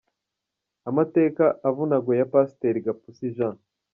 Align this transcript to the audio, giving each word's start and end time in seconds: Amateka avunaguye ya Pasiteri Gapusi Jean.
Amateka 0.89 1.45
avunaguye 1.69 2.17
ya 2.21 2.29
Pasiteri 2.33 2.85
Gapusi 2.85 3.27
Jean. 3.35 3.57